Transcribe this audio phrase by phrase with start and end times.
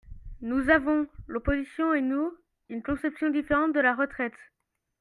[0.41, 2.35] Nous avons, l’opposition et nous,
[2.69, 4.33] une conception différente de la retraite.